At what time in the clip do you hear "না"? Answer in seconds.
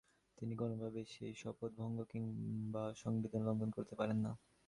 4.19-4.31